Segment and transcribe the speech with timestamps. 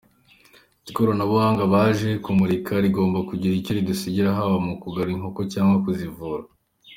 [0.79, 6.43] Ati “Ikoranabuhanga baje kumurika rigomba kugira icyo ridusigira haba mu kugaburira inkoko cyangwa kuzivura.